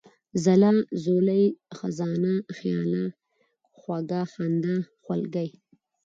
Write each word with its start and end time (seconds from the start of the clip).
ځلا، 0.43 0.71
ځولۍ، 1.03 1.43
خزانه، 1.77 2.33
خياله، 2.57 3.03
خوږه، 3.77 4.21
خندا، 4.31 4.75
خولگۍ، 5.03 5.49